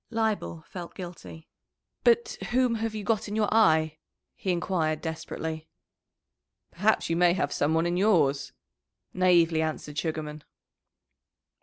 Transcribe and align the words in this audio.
Leibel 0.09 0.63
felt 0.67 0.95
guilty. 0.95 1.47
"But 2.03 2.39
whom 2.49 2.73
have 2.81 2.95
you 2.95 3.03
got 3.03 3.27
in 3.27 3.35
your 3.35 3.53
eye?" 3.53 3.99
he 4.33 4.49
enquired 4.51 4.99
desperately. 4.99 5.67
"Perhaps 6.71 7.11
you 7.11 7.15
may 7.15 7.33
have 7.33 7.53
some 7.53 7.75
one 7.75 7.85
in 7.85 7.97
yours!" 7.97 8.51
naïvely 9.13 9.59
answered 9.59 9.99
Sugarman. 9.99 10.43